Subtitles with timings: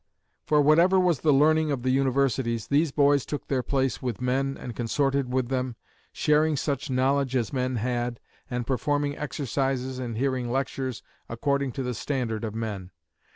[0.47, 4.57] For whatever was the learning of the universities, these boys took their place with men
[4.59, 5.75] and consorted with them,
[6.11, 8.19] sharing such knowledge as men had,
[8.49, 12.89] and performing exercises and hearing lectures according to the standard of men.